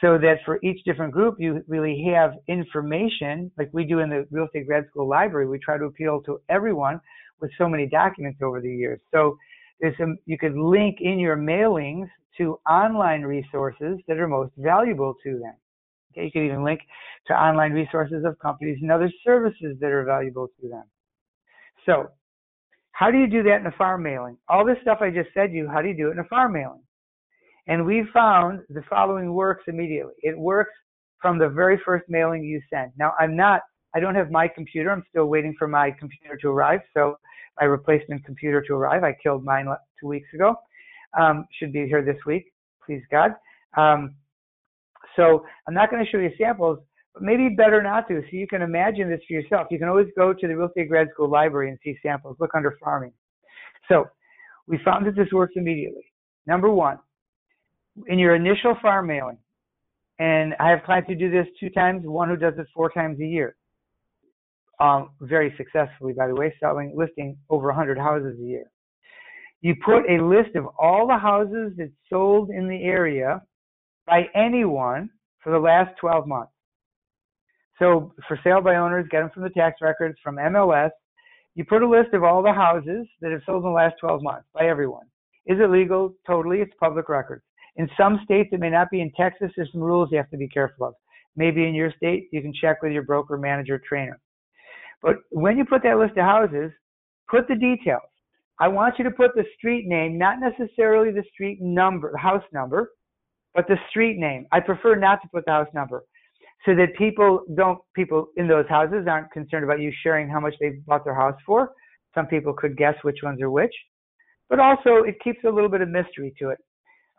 so 0.00 0.18
that 0.18 0.36
for 0.44 0.58
each 0.62 0.82
different 0.84 1.12
group, 1.12 1.36
you 1.38 1.62
really 1.66 2.06
have 2.14 2.32
information 2.48 3.50
like 3.58 3.70
we 3.72 3.84
do 3.84 3.98
in 4.00 4.10
the 4.10 4.26
real 4.30 4.46
estate 4.46 4.66
grad 4.66 4.86
school 4.88 5.08
library. 5.08 5.48
We 5.48 5.58
try 5.58 5.78
to 5.78 5.84
appeal 5.84 6.22
to 6.26 6.40
everyone 6.48 7.00
with 7.40 7.50
so 7.58 7.68
many 7.68 7.86
documents 7.86 8.40
over 8.42 8.60
the 8.60 8.70
years. 8.70 9.00
So 9.12 9.36
there's 9.80 9.96
some, 9.98 10.18
you 10.26 10.38
could 10.38 10.56
link 10.56 10.98
in 11.00 11.18
your 11.18 11.36
mailings 11.36 12.08
to 12.38 12.58
online 12.68 13.22
resources 13.22 13.98
that 14.06 14.18
are 14.18 14.28
most 14.28 14.52
valuable 14.56 15.14
to 15.24 15.38
them. 15.38 15.54
Okay, 16.12 16.24
you 16.24 16.30
could 16.32 16.44
even 16.44 16.64
link 16.64 16.80
to 17.26 17.34
online 17.34 17.72
resources 17.72 18.24
of 18.24 18.38
companies 18.38 18.78
and 18.82 18.90
other 18.90 19.10
services 19.24 19.76
that 19.80 19.90
are 19.90 20.04
valuable 20.04 20.48
to 20.60 20.68
them. 20.68 20.84
So, 21.86 22.08
how 22.92 23.10
do 23.10 23.18
you 23.18 23.28
do 23.28 23.42
that 23.44 23.60
in 23.60 23.66
a 23.66 23.72
farm 23.72 24.02
mailing? 24.02 24.36
All 24.48 24.64
this 24.64 24.76
stuff 24.82 24.98
I 25.00 25.10
just 25.10 25.30
said 25.32 25.48
to 25.48 25.56
you, 25.56 25.68
how 25.68 25.80
do 25.80 25.88
you 25.88 25.96
do 25.96 26.08
it 26.08 26.12
in 26.12 26.18
a 26.18 26.24
farm 26.24 26.52
mailing? 26.52 26.82
And 27.66 27.86
we 27.86 28.04
found 28.12 28.60
the 28.68 28.82
following 28.90 29.32
works 29.32 29.64
immediately. 29.68 30.14
It 30.22 30.36
works 30.36 30.72
from 31.22 31.38
the 31.38 31.48
very 31.48 31.80
first 31.84 32.04
mailing 32.08 32.42
you 32.42 32.60
send. 32.68 32.92
Now, 32.98 33.12
I'm 33.18 33.36
not, 33.36 33.60
I 33.94 34.00
don't 34.00 34.14
have 34.14 34.30
my 34.30 34.48
computer. 34.48 34.90
I'm 34.90 35.04
still 35.10 35.26
waiting 35.26 35.54
for 35.58 35.68
my 35.68 35.90
computer 35.90 36.36
to 36.42 36.48
arrive. 36.48 36.80
So, 36.94 37.16
my 37.60 37.66
replacement 37.66 38.24
computer 38.24 38.62
to 38.62 38.74
arrive. 38.74 39.04
I 39.04 39.14
killed 39.22 39.44
mine 39.44 39.66
two 40.00 40.06
weeks 40.06 40.28
ago. 40.34 40.54
Um, 41.18 41.46
should 41.58 41.72
be 41.72 41.86
here 41.86 42.04
this 42.04 42.16
week, 42.24 42.52
please 42.86 43.02
God. 43.10 43.32
Um, 43.76 44.14
so 45.16 45.44
I'm 45.66 45.74
not 45.74 45.90
going 45.90 46.04
to 46.04 46.10
show 46.10 46.18
you 46.18 46.30
samples, 46.38 46.78
but 47.14 47.22
maybe 47.22 47.48
better 47.48 47.82
not 47.82 48.06
to, 48.08 48.20
so 48.20 48.28
you 48.30 48.46
can 48.46 48.62
imagine 48.62 49.10
this 49.10 49.20
for 49.26 49.34
yourself. 49.34 49.66
You 49.70 49.78
can 49.78 49.88
always 49.88 50.06
go 50.16 50.32
to 50.32 50.48
the 50.48 50.56
Real 50.56 50.68
Estate 50.68 50.88
Grad 50.88 51.08
School 51.12 51.28
library 51.28 51.70
and 51.70 51.78
see 51.82 51.96
samples. 52.02 52.36
Look 52.38 52.52
under 52.54 52.76
farming. 52.82 53.12
So 53.88 54.04
we 54.66 54.78
found 54.84 55.06
that 55.06 55.16
this 55.16 55.28
works 55.32 55.54
immediately. 55.56 56.04
Number 56.46 56.70
one, 56.70 56.98
in 58.06 58.18
your 58.18 58.34
initial 58.34 58.76
farm 58.80 59.08
mailing, 59.08 59.38
and 60.18 60.54
I 60.60 60.70
have 60.70 60.84
clients 60.84 61.08
who 61.08 61.16
do 61.16 61.30
this 61.30 61.46
two 61.58 61.70
times, 61.70 62.02
one 62.04 62.28
who 62.28 62.36
does 62.36 62.54
it 62.58 62.66
four 62.74 62.90
times 62.90 63.18
a 63.20 63.24
year. 63.24 63.56
Um, 64.80 65.10
very 65.20 65.54
successfully, 65.58 66.14
by 66.14 66.26
the 66.26 66.34
way, 66.34 66.54
selling, 66.58 66.94
listing 66.96 67.36
over 67.50 67.66
100 67.66 67.98
houses 67.98 68.38
a 68.40 68.42
year. 68.42 68.64
You 69.60 69.74
put 69.84 70.08
a 70.08 70.24
list 70.24 70.56
of 70.56 70.66
all 70.78 71.06
the 71.06 71.18
houses 71.18 71.72
that 71.76 71.90
sold 72.08 72.48
in 72.48 72.66
the 72.66 72.82
area 72.82 73.42
by 74.06 74.22
anyone 74.34 75.10
for 75.42 75.52
the 75.52 75.58
last 75.58 75.90
12 76.00 76.26
months. 76.26 76.52
So 77.78 78.14
for 78.26 78.38
sale 78.42 78.62
by 78.62 78.76
owners, 78.76 79.06
get 79.10 79.20
them 79.20 79.30
from 79.32 79.42
the 79.42 79.50
tax 79.50 79.80
records, 79.82 80.18
from 80.22 80.36
MLS. 80.36 80.90
You 81.54 81.64
put 81.64 81.82
a 81.82 81.88
list 81.88 82.14
of 82.14 82.24
all 82.24 82.42
the 82.42 82.52
houses 82.52 83.06
that 83.20 83.32
have 83.32 83.40
sold 83.44 83.64
in 83.64 83.70
the 83.70 83.74
last 83.74 83.96
12 84.00 84.22
months 84.22 84.46
by 84.54 84.66
everyone. 84.66 85.06
Is 85.46 85.58
it 85.60 85.70
legal? 85.70 86.14
Totally. 86.26 86.60
It's 86.60 86.72
public 86.80 87.08
records. 87.08 87.42
In 87.76 87.88
some 87.96 88.20
states, 88.24 88.50
it 88.52 88.60
may 88.60 88.70
not 88.70 88.90
be. 88.90 89.00
In 89.00 89.10
Texas, 89.12 89.50
there's 89.56 89.70
some 89.72 89.80
rules 89.80 90.08
you 90.10 90.18
have 90.18 90.30
to 90.30 90.36
be 90.36 90.48
careful 90.48 90.88
of. 90.88 90.94
Maybe 91.36 91.66
in 91.66 91.74
your 91.74 91.92
state, 91.96 92.28
you 92.32 92.42
can 92.42 92.52
check 92.52 92.82
with 92.82 92.92
your 92.92 93.02
broker, 93.02 93.38
manager, 93.38 93.80
trainer. 93.86 94.20
But 95.02 95.16
when 95.30 95.56
you 95.56 95.64
put 95.64 95.82
that 95.82 95.98
list 95.98 96.16
of 96.16 96.24
houses, 96.24 96.70
put 97.28 97.48
the 97.48 97.54
details. 97.54 98.02
I 98.58 98.68
want 98.68 98.98
you 98.98 99.04
to 99.04 99.10
put 99.10 99.34
the 99.34 99.44
street 99.56 99.86
name, 99.86 100.18
not 100.18 100.36
necessarily 100.38 101.10
the 101.10 101.24
street 101.32 101.58
number, 101.62 102.14
house 102.16 102.44
number, 102.52 102.90
but 103.54 103.66
the 103.66 103.76
street 103.88 104.18
name. 104.18 104.46
I 104.52 104.60
prefer 104.60 104.96
not 104.96 105.22
to 105.22 105.28
put 105.32 105.44
the 105.46 105.52
house 105.52 105.68
number 105.74 106.04
so 106.66 106.74
that 106.74 106.94
people 106.98 107.40
don't, 107.56 107.78
people 107.94 108.26
in 108.36 108.46
those 108.46 108.66
houses 108.68 109.06
aren't 109.08 109.30
concerned 109.32 109.64
about 109.64 109.80
you 109.80 109.90
sharing 110.02 110.28
how 110.28 110.40
much 110.40 110.54
they 110.60 110.72
bought 110.86 111.04
their 111.04 111.14
house 111.14 111.38
for. 111.46 111.72
Some 112.14 112.26
people 112.26 112.52
could 112.52 112.76
guess 112.76 112.94
which 113.02 113.18
ones 113.22 113.40
are 113.40 113.50
which, 113.50 113.74
but 114.50 114.60
also 114.60 115.04
it 115.06 115.14
keeps 115.24 115.38
a 115.44 115.50
little 115.50 115.70
bit 115.70 115.80
of 115.80 115.88
mystery 115.88 116.34
to 116.38 116.50
it, 116.50 116.58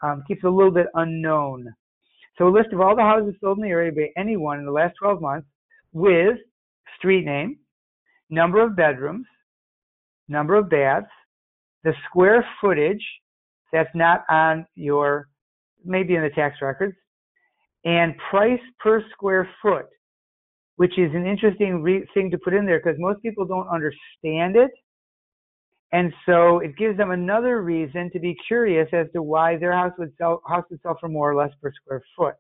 um, 0.04 0.24
keeps 0.28 0.44
a 0.44 0.50
little 0.50 0.72
bit 0.72 0.88
unknown. 0.94 1.74
So 2.38 2.48
a 2.48 2.52
list 2.52 2.70
of 2.72 2.82
all 2.82 2.96
the 2.96 3.02
houses 3.02 3.34
sold 3.42 3.58
in 3.58 3.64
the 3.64 3.70
area 3.70 3.92
by 3.92 4.10
anyone 4.16 4.60
in 4.60 4.66
the 4.66 4.72
last 4.72 4.94
12 5.02 5.22
months 5.22 5.48
with 5.92 6.38
street 6.98 7.26
name, 7.26 7.58
number 8.32 8.64
of 8.64 8.76
bedrooms, 8.76 9.28
number 10.28 10.56
of 10.56 10.70
baths, 10.70 11.06
the 11.84 11.94
square 12.10 12.46
footage 12.60 13.04
that's 13.72 13.90
not 13.94 14.24
on 14.30 14.66
your 14.76 15.28
maybe 15.84 16.16
in 16.16 16.22
the 16.22 16.30
tax 16.30 16.58
records, 16.62 16.96
and 17.86 18.14
price 18.30 18.60
per 18.80 19.04
square 19.12 19.50
foot, 19.62 19.88
which 20.76 20.98
is 20.98 21.12
an 21.14 21.26
interesting 21.26 21.82
re- 21.82 22.08
thing 22.14 22.30
to 22.32 22.38
put 22.38 22.54
in 22.54 22.66
there 22.66 22.80
because 22.84 23.00
most 23.00 23.22
people 23.22 23.46
don't 23.46 23.68
understand 23.68 24.56
it. 24.56 24.72
And 25.92 26.14
so 26.26 26.60
it 26.60 26.78
gives 26.78 26.98
them 26.98 27.12
another 27.12 27.62
reason 27.62 28.10
to 28.14 28.20
be 28.20 28.36
curious 28.48 28.88
as 28.94 29.08
to 29.14 29.22
why 29.22 29.58
their 29.58 29.74
house 29.74 29.92
would 29.98 30.14
sell 30.18 30.42
house 30.48 30.64
would 30.70 30.82
sell 30.82 30.98
for 31.00 31.10
more 31.10 31.32
or 31.32 31.36
less 31.36 31.52
per 31.62 31.72
square 31.74 32.02
foot. 32.16 32.36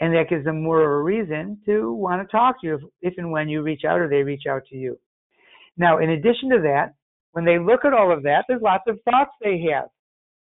And 0.00 0.12
that 0.14 0.28
gives 0.28 0.44
them 0.44 0.62
more 0.62 0.82
of 0.82 0.90
a 0.90 1.02
reason 1.02 1.58
to 1.66 1.92
want 1.92 2.20
to 2.20 2.30
talk 2.30 2.60
to 2.60 2.66
you 2.66 2.74
if, 2.74 2.80
if 3.00 3.14
and 3.16 3.30
when 3.30 3.48
you 3.48 3.62
reach 3.62 3.82
out 3.88 3.98
or 3.98 4.08
they 4.08 4.22
reach 4.22 4.44
out 4.48 4.62
to 4.70 4.76
you. 4.76 4.98
Now, 5.78 5.98
in 5.98 6.10
addition 6.10 6.50
to 6.50 6.60
that, 6.62 6.94
when 7.32 7.44
they 7.44 7.58
look 7.58 7.84
at 7.84 7.92
all 7.92 8.12
of 8.12 8.22
that, 8.22 8.44
there's 8.48 8.62
lots 8.62 8.84
of 8.88 8.98
thoughts 9.04 9.30
they 9.42 9.64
have. 9.72 9.88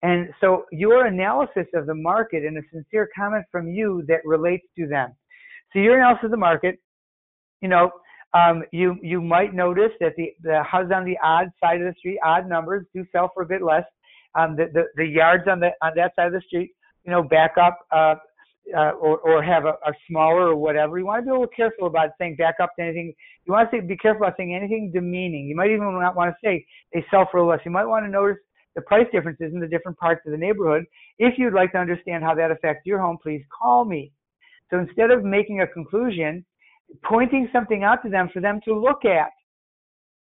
And 0.03 0.29
so 0.41 0.65
your 0.73 1.07
analysis 1.07 1.67
of 1.75 1.87
the 1.87 1.95
market 1.95 2.45
and 2.45 2.57
a 2.59 2.63
sincere 2.73 3.09
comment 3.17 3.45
from 3.51 3.69
you 3.69 4.05
that 4.09 4.21
relates 4.25 4.67
to 4.79 4.87
them. 4.87 5.15
So 5.73 5.79
your 5.79 5.99
analysis 5.99 6.27
of 6.27 6.31
the 6.31 6.37
market, 6.37 6.79
you 7.61 7.69
know, 7.69 7.91
um, 8.35 8.63
you 8.73 8.97
you 9.03 9.21
might 9.23 9.55
notice 9.55 9.93
that 10.01 10.13
the 10.17 10.35
the 10.43 10.63
houses 10.63 10.93
on 10.95 11.05
the 11.05 11.17
odd 11.23 11.49
side 11.63 11.81
of 11.81 11.87
the 11.87 11.95
street, 11.99 12.19
odd 12.25 12.49
numbers, 12.49 12.87
do 12.95 13.05
sell 13.11 13.31
for 13.33 13.43
a 13.43 13.47
bit 13.47 13.63
less. 13.63 13.85
Um, 14.39 14.57
the, 14.57 14.67
the 14.73 14.85
the 14.97 15.07
yards 15.07 15.45
on 15.49 15.61
the 15.61 15.71
on 15.83 15.93
that 15.97 16.15
side 16.15 16.27
of 16.27 16.33
the 16.35 16.43
street, 16.43 16.73
you 17.05 17.11
know, 17.11 17.23
back 17.23 17.53
up 17.57 17.79
uh, 17.91 18.17
uh, 18.75 18.93
or 18.93 19.19
or 19.19 19.43
have 19.43 19.65
a, 19.65 19.75
a 19.87 19.93
smaller 20.09 20.49
or 20.49 20.57
whatever. 20.57 20.99
You 20.99 21.07
want 21.07 21.21
to 21.21 21.25
be 21.25 21.31
a 21.31 21.33
little 21.33 21.47
careful 21.49 21.87
about 21.87 22.11
saying 22.19 22.37
back 22.37 22.57
up 22.61 22.71
to 22.79 22.85
anything. 22.85 23.15
You 23.45 23.53
want 23.53 23.71
to 23.71 23.77
say 23.77 23.81
be 23.81 23.97
careful 23.97 24.25
about 24.25 24.37
saying 24.37 24.55
anything 24.55 24.91
demeaning. 24.93 25.47
You 25.47 25.57
might 25.57 25.71
even 25.71 25.99
not 26.01 26.17
want 26.17 26.35
to 26.35 26.37
say 26.47 26.65
they 26.93 27.05
sell 27.11 27.29
for 27.31 27.43
less. 27.43 27.61
You 27.65 27.71
might 27.71 27.85
want 27.87 28.05
to 28.07 28.11
notice 28.11 28.39
the 28.75 28.83
price 28.83 29.07
differences 29.13 29.53
in 29.53 29.61
the 29.61 29.69
different 29.69 29.99
parts 29.99 30.21
of 30.27 30.33
the 30.33 30.39
neighborhood. 30.39 30.85
If 31.19 31.39
you'd 31.39 31.55
like 31.55 31.73
to 31.73 31.79
understand 31.79 32.25
how 32.25 32.35
that 32.35 32.51
affects 32.51 32.85
your 32.85 33.01
home, 33.01 33.19
please 33.23 33.43
call 33.57 33.85
me. 33.85 34.13
So 34.71 34.79
instead 34.79 35.11
of 35.11 35.25
making 35.25 35.61
a 35.61 35.67
conclusion, 35.67 36.45
pointing 37.05 37.49
something 37.53 37.85
out 37.85 38.03
to 38.03 38.11
them 38.11 38.29
for 38.33 38.41
them 38.41 38.61
to 38.65 38.75
look 38.75 39.05
at, 39.05 39.31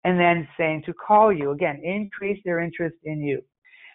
and 0.04 0.20
then 0.20 0.46
saying 0.56 0.84
to 0.86 0.94
call 0.94 1.32
you 1.32 1.50
again, 1.50 1.80
increase 1.82 2.40
their 2.44 2.60
interest 2.60 2.94
in 3.02 3.20
you. 3.20 3.42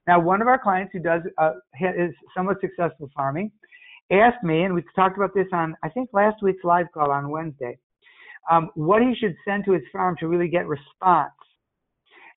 Now, 0.07 0.19
one 0.19 0.41
of 0.41 0.47
our 0.47 0.59
clients 0.59 0.91
who 0.91 0.99
does 0.99 1.21
uh, 1.37 1.53
is 1.79 2.13
somewhat 2.35 2.57
successful 2.59 3.09
farming 3.15 3.49
asked 4.11 4.43
me, 4.43 4.63
and 4.63 4.73
we 4.73 4.83
talked 4.95 5.17
about 5.17 5.33
this 5.33 5.47
on 5.53 5.75
I 5.83 5.89
think 5.89 6.09
last 6.13 6.41
week's 6.41 6.63
live 6.63 6.87
call 6.93 7.11
on 7.11 7.29
Wednesday, 7.29 7.77
um, 8.49 8.69
what 8.75 9.01
he 9.01 9.13
should 9.15 9.35
send 9.45 9.65
to 9.65 9.73
his 9.73 9.83
farm 9.91 10.15
to 10.19 10.27
really 10.27 10.47
get 10.47 10.67
response. 10.67 11.31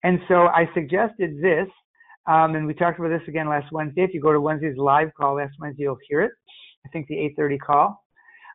And 0.05 0.19
so 0.29 0.47
I 0.49 0.69
suggested 0.75 1.41
this 1.41 1.69
um, 2.27 2.55
and 2.55 2.67
we 2.67 2.75
talked 2.75 2.99
about 2.99 3.09
this 3.09 3.27
again 3.27 3.49
last 3.49 3.73
Wednesday. 3.73 4.03
If 4.03 4.15
you 4.15 4.21
go 4.21 4.33
to 4.33 4.41
Wednesday's 4.41 4.77
live 4.77 5.13
call 5.15 5.37
last 5.37 5.55
Wednesday, 5.59 5.85
you'll 5.85 5.99
hear 6.09 6.23
it. 6.23 6.33
I 6.87 6.89
think 6.91 7.09
the 7.09 7.17
8:30 7.17 7.59
call. 7.59 8.05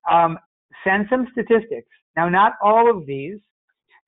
Um, 0.10 0.40
send 0.84 1.08
some 1.10 1.28
statistics. 1.32 1.90
Now, 2.16 2.30
not 2.30 2.54
all 2.62 2.90
of 2.90 3.06
these, 3.06 3.40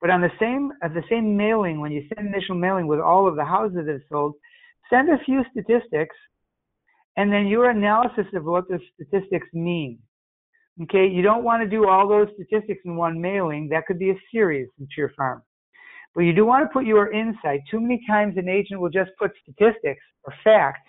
but 0.00 0.10
on 0.10 0.22
the 0.22 0.32
same 0.38 0.72
at 0.82 0.94
the 0.94 1.04
same 1.10 1.36
mailing, 1.36 1.80
when 1.80 1.92
you 1.92 2.06
send 2.14 2.28
initial 2.28 2.54
mailing 2.54 2.86
with 2.86 3.00
all 3.00 3.28
of 3.28 3.36
the 3.36 3.44
houses 3.44 3.86
that 3.86 4.00
sold, 4.08 4.34
send 4.88 5.10
a 5.10 5.18
few 5.24 5.44
statistics, 5.50 6.16
and 7.16 7.32
then 7.32 7.46
your 7.46 7.70
analysis 7.70 8.26
of 8.34 8.44
what 8.44 8.68
the 8.68 8.78
statistics 8.94 9.48
mean. 9.52 9.98
Okay, 10.82 11.06
you 11.06 11.22
don't 11.22 11.44
want 11.44 11.62
to 11.62 11.68
do 11.68 11.88
all 11.88 12.08
those 12.08 12.28
statistics 12.34 12.80
in 12.84 12.96
one 12.96 13.20
mailing. 13.20 13.68
That 13.68 13.86
could 13.86 13.98
be 13.98 14.10
a 14.10 14.20
series 14.32 14.68
into 14.78 14.92
your 14.96 15.12
farm. 15.16 15.42
But 16.14 16.22
you 16.22 16.32
do 16.32 16.44
want 16.44 16.64
to 16.64 16.72
put 16.72 16.86
your 16.86 17.12
insight. 17.12 17.60
Too 17.70 17.80
many 17.80 18.00
times 18.08 18.36
an 18.36 18.48
agent 18.48 18.80
will 18.80 18.90
just 18.90 19.10
put 19.18 19.30
statistics 19.42 20.02
or 20.24 20.34
facts 20.42 20.80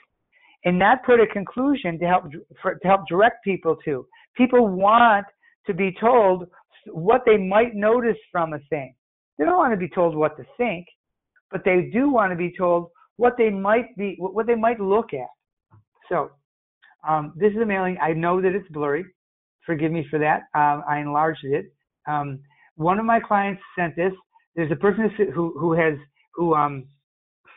and 0.65 0.77
not 0.77 1.03
put 1.03 1.19
a 1.19 1.27
conclusion 1.27 1.99
to 1.99 2.05
help 2.05 2.23
for, 2.61 2.75
to 2.75 2.87
help 2.87 3.01
direct 3.07 3.43
people 3.43 3.75
to. 3.85 4.07
People 4.35 4.67
want 4.67 5.25
to 5.67 5.73
be 5.73 5.95
told 5.99 6.47
what 6.87 7.21
they 7.25 7.37
might 7.37 7.75
notice 7.75 8.17
from 8.31 8.53
a 8.53 8.59
thing. 8.69 8.95
They 9.37 9.45
don't 9.45 9.57
want 9.57 9.73
to 9.73 9.77
be 9.77 9.89
told 9.89 10.15
what 10.15 10.37
to 10.37 10.43
think, 10.57 10.85
but 11.51 11.61
they 11.65 11.89
do 11.91 12.09
want 12.09 12.31
to 12.31 12.35
be 12.35 12.53
told 12.57 12.89
what 13.17 13.33
they 13.37 13.49
might 13.49 13.95
be 13.97 14.15
what 14.19 14.47
they 14.47 14.55
might 14.55 14.79
look 14.79 15.13
at. 15.13 15.27
So 16.11 16.31
um, 17.07 17.33
this 17.35 17.51
is 17.51 17.61
a 17.61 17.65
mailing. 17.65 17.97
I 18.01 18.13
know 18.13 18.41
that 18.41 18.53
it's 18.53 18.67
blurry. 18.69 19.05
Forgive 19.65 19.91
me 19.91 20.05
for 20.09 20.19
that. 20.19 20.41
Um, 20.53 20.83
I 20.89 20.99
enlarged 20.99 21.43
it. 21.43 21.65
Um, 22.07 22.39
one 22.75 22.99
of 22.99 23.05
my 23.05 23.19
clients 23.19 23.61
sent 23.77 23.95
this 23.95 24.13
there's 24.55 24.71
a 24.71 24.75
person 24.75 25.09
who 25.33 25.57
who 25.57 25.73
has 25.73 25.93
who 26.35 26.53
um 26.53 26.87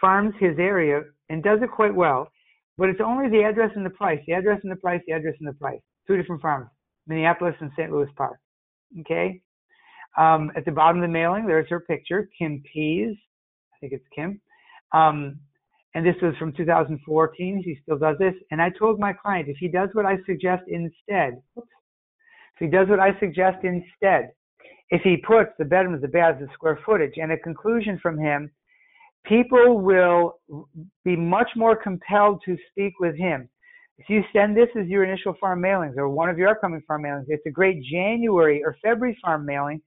farms 0.01 0.35
his 0.39 0.59
area 0.59 1.03
and 1.29 1.43
does 1.43 1.61
it 1.63 1.71
quite 1.71 1.95
well, 1.95 2.29
but 2.77 2.89
it's 2.89 3.01
only 3.05 3.29
the 3.31 3.43
address 3.43 3.71
and 3.75 3.85
the 3.85 3.91
price, 3.91 4.21
the 4.27 4.35
address 4.35 4.61
and 4.63 4.71
the 4.71 4.77
price, 4.77 5.01
the 5.07 5.13
address 5.13 5.35
and 5.41 5.49
the 5.49 5.55
price. 5.55 5.81
Two 6.07 6.17
different 6.17 6.43
farms, 6.43 6.69
Minneapolis 7.07 7.55
and 7.61 7.71
St. 7.77 7.91
Louis 7.91 8.09
Park. 8.17 8.39
Okay. 9.01 9.41
Um, 10.17 10.53
at 10.57 10.65
the 10.65 10.71
bottom 10.71 10.99
of 10.99 11.03
the 11.03 11.13
mailing, 11.13 11.47
there's 11.47 11.69
her 11.71 11.81
picture, 11.81 12.29
Kim 12.39 12.63
Pease. 12.73 13.17
I 13.73 13.77
think 13.81 13.93
it's 13.95 14.05
Kim. 14.15 14.41
Um, 14.93 15.41
and 15.95 16.05
this 16.05 16.17
was 16.21 16.35
from 16.39 16.53
2014. 16.53 17.63
He 17.65 17.79
still 17.83 17.99
does 17.99 18.17
this. 18.19 18.35
And 18.51 18.61
I 18.61 18.71
told 18.71 18.99
my 18.99 19.13
client 19.13 19.49
if 19.49 19.57
he 19.59 19.69
does 19.69 19.91
what 19.93 20.07
I 20.07 20.17
suggest 20.27 20.65
instead, 20.67 21.41
oops, 21.57 21.69
if 22.55 22.61
he 22.61 22.67
does 22.67 22.89
what 22.89 23.01
I 23.01 23.19
suggest 23.21 23.59
instead, 23.63 24.31
if 24.91 25.03
he 25.03 25.17
puts 25.17 25.51
the 25.59 25.65
bedrooms, 25.65 26.03
the 26.03 26.09
baths, 26.09 26.39
the 26.41 26.49
square 26.53 26.79
footage, 26.85 27.15
and 27.17 27.33
a 27.33 27.39
conclusion 27.39 27.99
from 28.03 28.19
him, 28.19 28.51
people 29.25 29.81
will 29.81 30.41
be 31.05 31.17
much 31.17 31.49
more 31.57 31.77
compelled 31.77 32.43
to 32.45 32.57
speak 32.71 32.95
with 33.01 33.17
him. 33.17 33.49
If 33.99 34.09
you 34.09 34.23
send 34.33 34.57
this 34.57 34.69
as 34.79 34.89
your 34.89 35.05
initial 35.05 35.35
farm 35.41 35.63
mailings 35.63 35.97
or 35.97 36.09
one 36.09 36.29
of 36.29 36.37
your 36.37 36.49
upcoming 36.49 36.83
farm 36.87 37.05
mailings, 37.05 37.27
it's 37.29 37.47
a 37.47 37.51
great 37.51 37.83
January 37.85 38.63
or 38.65 38.77
February 38.83 39.17
farm 39.23 39.47
mailing 39.47 39.81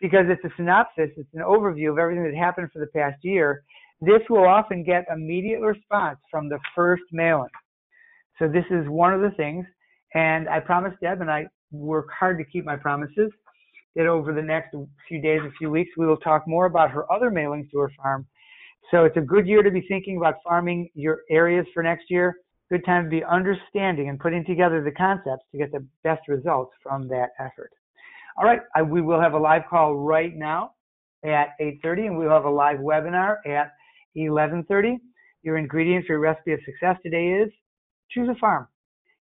because 0.00 0.26
it's 0.28 0.44
a 0.44 0.54
synopsis, 0.56 1.10
it's 1.16 1.32
an 1.32 1.40
overview 1.40 1.90
of 1.90 1.98
everything 1.98 2.24
that 2.24 2.34
happened 2.34 2.68
for 2.72 2.80
the 2.80 2.86
past 2.88 3.16
year. 3.22 3.62
This 4.00 4.20
will 4.28 4.46
often 4.46 4.84
get 4.84 5.06
immediate 5.12 5.60
response 5.60 6.18
from 6.30 6.48
the 6.48 6.58
first 6.74 7.04
mailing. 7.12 7.48
So 8.38 8.46
this 8.46 8.64
is 8.70 8.86
one 8.88 9.14
of 9.14 9.22
the 9.22 9.30
things, 9.36 9.64
and 10.14 10.48
I 10.48 10.60
promised 10.60 11.00
Deb, 11.00 11.22
and 11.22 11.30
I 11.30 11.46
work 11.70 12.08
hard 12.18 12.38
to 12.38 12.44
keep 12.44 12.64
my 12.64 12.76
promises, 12.76 13.30
that 13.94 14.06
over 14.06 14.34
the 14.34 14.42
next 14.42 14.74
few 15.08 15.22
days, 15.22 15.40
a 15.42 15.50
few 15.52 15.70
weeks, 15.70 15.90
we 15.96 16.06
will 16.06 16.18
talk 16.18 16.46
more 16.46 16.66
about 16.66 16.90
her 16.90 17.10
other 17.10 17.30
mailings 17.30 17.70
to 17.70 17.78
her 17.78 17.90
farm. 17.96 18.26
So 18.90 19.04
it's 19.04 19.16
a 19.16 19.22
good 19.22 19.46
year 19.46 19.62
to 19.62 19.70
be 19.70 19.80
thinking 19.88 20.18
about 20.18 20.34
farming 20.44 20.90
your 20.94 21.20
areas 21.30 21.66
for 21.72 21.82
next 21.82 22.10
year. 22.10 22.36
Good 22.70 22.84
time 22.84 23.04
to 23.04 23.10
be 23.10 23.24
understanding 23.24 24.10
and 24.10 24.20
putting 24.20 24.44
together 24.44 24.82
the 24.82 24.90
concepts 24.90 25.44
to 25.52 25.58
get 25.58 25.72
the 25.72 25.86
best 26.04 26.28
results 26.28 26.72
from 26.82 27.08
that 27.08 27.30
effort. 27.38 27.70
All 28.36 28.44
right, 28.44 28.60
I, 28.74 28.82
we 28.82 29.00
will 29.00 29.20
have 29.20 29.32
a 29.32 29.38
live 29.38 29.62
call 29.70 29.94
right 29.96 30.36
now 30.36 30.72
at 31.24 31.58
8.30 31.60 32.06
and 32.06 32.18
we'll 32.18 32.30
have 32.30 32.44
a 32.44 32.50
live 32.50 32.78
webinar 32.78 33.36
at 33.46 33.72
11.30. 34.16 34.96
Your 35.42 35.58
ingredient 35.58 36.06
for 36.06 36.14
your 36.14 36.20
recipe 36.20 36.52
of 36.52 36.60
success 36.64 36.96
today 37.02 37.42
is 37.42 37.52
choose 38.10 38.28
a 38.28 38.38
farm. 38.38 38.66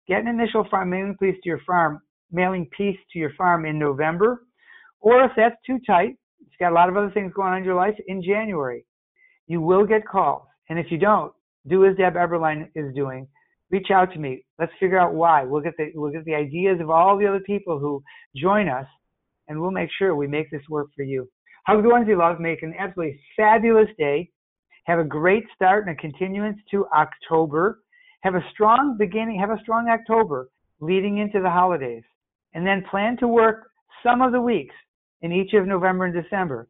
Get 0.08 0.22
an 0.22 0.28
initial 0.28 0.66
farm 0.70 0.90
mailing 0.90 1.16
piece 1.20 1.36
to 1.44 1.50
your 1.50 1.62
farm, 1.66 2.02
mailing 2.32 2.70
piece 2.78 2.98
to 3.12 3.20
your 3.20 3.34
farm 3.38 3.66
in 3.66 3.80
November 3.80 4.42
or 5.04 5.26
if 5.26 5.32
that's 5.36 5.56
too 5.68 5.80
tight, 5.86 6.16
it's 6.40 6.56
got 6.60 6.72
a 6.72 6.76
lot 6.76 6.88
of 6.88 6.96
other 6.96 7.12
things 7.12 7.34
going 7.36 7.52
on 7.52 7.58
in 7.58 7.66
your 7.66 7.76
life 7.76 7.96
in 8.08 8.24
January. 8.24 8.86
You 9.48 9.62
will 9.62 9.86
get 9.86 10.08
calls. 10.08 10.48
And 10.70 10.80
if 10.80 10.88
you 10.90 10.98
don't, 10.98 11.34
do 11.68 11.86
as 11.86 11.98
Deb 11.98 12.14
Eberline 12.14 12.70
is 12.74 12.96
doing. 12.96 13.28
Reach 13.70 13.88
out 13.94 14.14
to 14.14 14.20
me. 14.20 14.46
Let's 14.60 14.72
figure 14.80 14.98
out 14.98 15.14
why. 15.14 15.44
We'll 15.44 15.62
get 15.62 15.74
the 15.78 15.92
we'll 15.94 16.12
get 16.12 16.24
the 16.24 16.36
ideas 16.36 16.80
of 16.80 16.90
all 16.90 17.18
the 17.18 17.28
other 17.28 17.42
people 17.42 17.80
who 17.80 18.02
join 18.36 18.70
us, 18.70 18.86
and 19.48 19.60
we'll 19.60 19.72
make 19.72 19.90
sure 19.98 20.16
we 20.16 20.28
make 20.28 20.50
this 20.52 20.62
work 20.70 20.88
for 20.96 21.04
you. 21.04 21.28
Hug 21.68 21.84
the 21.84 21.90
ones 21.90 22.06
you 22.08 22.18
love. 22.18 22.40
Make 22.40 22.64
an 22.64 22.74
absolutely 22.80 23.20
fabulous 23.36 23.90
day. 23.98 24.30
Have 24.86 25.00
a 25.00 25.04
great 25.04 25.46
start 25.56 25.88
and 25.88 25.98
a 25.98 26.02
continuance 26.02 26.58
to 26.72 26.86
October. 26.96 27.80
Have 28.22 28.36
a 28.36 28.46
strong 28.52 28.98
beginning. 28.98 29.40
Have 29.40 29.52
a 29.52 29.62
strong 29.62 29.90
October 29.90 30.50
leading 30.80 31.20
into 31.20 31.42
the 31.42 31.50
holidays, 31.50 32.04
and 32.54 32.66
then 32.66 32.84
plan 32.92 33.18
to 33.18 33.28
work 33.28 33.70
some 34.04 34.22
of 34.22 34.32
the 34.32 34.42
weeks 34.42 34.76
in 35.22 35.32
each 35.32 35.54
of 35.54 35.66
November 35.66 36.06
and 36.06 36.24
December. 36.24 36.68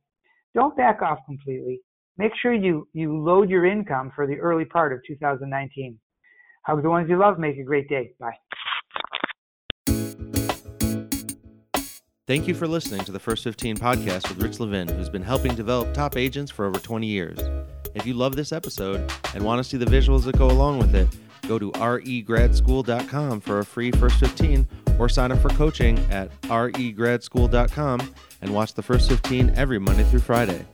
Don't 0.54 0.78
back 0.78 1.02
off 1.02 1.20
completely. 1.26 1.82
Make 2.18 2.32
sure 2.40 2.54
you, 2.54 2.88
you 2.94 3.18
load 3.18 3.50
your 3.50 3.66
income 3.66 4.12
for 4.16 4.28
the 4.28 4.36
early 4.36 4.66
part 4.66 4.94
of 4.94 5.00
2019. 5.08 5.98
Hug 6.66 6.84
the 6.84 6.90
ones 6.90 7.10
you 7.10 7.18
love. 7.18 7.40
Make 7.40 7.58
a 7.58 7.64
great 7.64 7.90
day. 7.90 8.12
Bye. 8.20 8.38
Thank 12.26 12.48
you 12.48 12.56
for 12.56 12.70
listening 12.70 13.04
to 13.04 13.12
the 13.12 13.20
First 13.20 13.44
15 13.44 13.76
podcast 13.76 14.30
with 14.30 14.42
Rich 14.42 14.62
Levin, 14.62 14.88
who's 14.88 15.10
been 15.10 15.22
helping 15.22 15.56
develop 15.56 15.94
top 15.94 16.16
agents 16.16 16.50
for 16.50 16.64
over 16.66 16.80
20 16.80 17.06
years. 17.06 17.38
If 17.96 18.06
you 18.06 18.14
love 18.14 18.38
this 18.38 18.54
episode 18.54 19.12
and 19.36 19.44
want 19.44 19.62
to 19.62 19.70
see 19.70 19.76
the 19.76 19.86
visuals 19.86 20.24
that 20.24 20.38
go 20.38 20.50
along 20.50 20.80
with 20.80 20.96
it, 20.96 21.10
go 21.50 21.60
to 21.60 21.70
regradschool.com 21.74 23.42
for 23.42 23.60
a 23.60 23.66
free 23.66 23.92
First 23.92 24.22
15 24.22 24.66
or 24.98 25.10
sign 25.10 25.34
up 25.34 25.40
for 25.40 25.50
coaching 25.50 26.00
at 26.10 26.32
regradschool.com 26.44 28.14
and 28.42 28.54
watch 28.54 28.74
the 28.74 28.84
first 28.84 29.10
15 29.10 29.50
every 29.58 29.80
Monday 29.80 30.06
through 30.06 30.22
Friday. 30.22 30.66